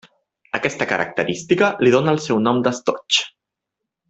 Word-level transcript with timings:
Aquesta 0.59 0.87
característica 0.91 1.69
li 1.85 1.93
dóna 1.97 2.17
el 2.17 2.21
seu 2.29 2.43
nom 2.49 2.65
d'estoig. 2.69 3.23